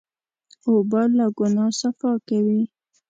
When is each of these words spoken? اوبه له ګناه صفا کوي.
اوبه 0.69 1.01
له 1.17 1.25
ګناه 1.37 1.71
صفا 1.79 2.11
کوي. 2.27 2.61